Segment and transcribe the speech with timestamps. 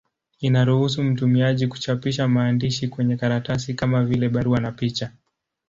[0.39, 5.11] Inaruhusu mtumiaji kuchapisha maandishi kwenye karatasi, kama vile barua na picha.